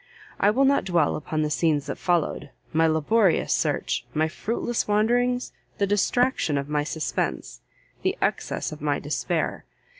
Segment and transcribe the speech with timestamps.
[0.39, 5.51] "I will not dwell upon the scenes that followed, my laborious search, my fruitless wanderings,
[5.77, 7.61] the distraction of my suspense,
[8.01, 9.63] the excess of my despair!